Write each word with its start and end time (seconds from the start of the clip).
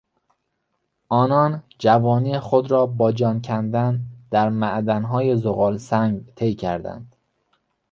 آنان 1.09 1.63
جوانی 1.79 2.39
خود 2.39 2.71
را 2.71 2.85
با 2.85 3.11
جان 3.11 3.41
کندن 3.41 4.01
در 4.31 4.49
معدنهای 4.49 5.37
زغالسنگ 5.37 6.31
طی 6.35 6.55
کردند. 6.55 7.15